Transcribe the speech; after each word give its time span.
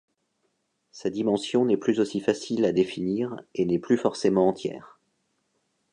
Sa 0.89 1.11
dimension 1.11 1.63
n'est 1.63 1.77
plus 1.77 1.99
aussi 1.99 2.21
facile 2.21 2.65
à 2.65 2.71
définir 2.71 3.35
et 3.53 3.65
n'est 3.67 3.77
plus 3.77 3.97
forcément 3.97 4.47
entière. 4.49 4.97